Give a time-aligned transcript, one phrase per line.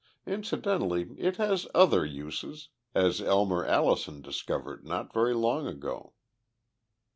[0.25, 6.13] Incidentally, it has other uses as Elmer Allison discovered not very long ago."